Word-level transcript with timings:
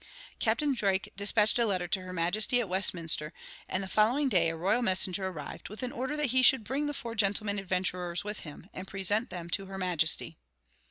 Captain 0.39 0.73
Drake 0.73 1.13
dispatched 1.15 1.59
a 1.59 1.65
letter 1.67 1.87
to 1.87 2.01
her 2.01 2.11
majesty 2.11 2.59
at 2.59 2.67
Westminster, 2.67 3.33
and 3.69 3.83
the 3.83 3.87
following 3.87 4.29
day 4.29 4.49
a 4.49 4.55
royal 4.57 4.81
messenger 4.81 5.27
arrived, 5.27 5.69
with 5.69 5.83
an 5.83 5.91
order 5.91 6.17
that 6.17 6.31
he 6.31 6.41
should 6.41 6.63
bring 6.63 6.87
the 6.87 6.93
four 6.95 7.13
gentlemen 7.13 7.59
adventurers 7.59 8.23
with 8.23 8.39
him, 8.39 8.67
and 8.73 8.87
present 8.87 9.29
them 9.29 9.47
to 9.47 9.67
her 9.67 9.77
majesty. 9.77 10.37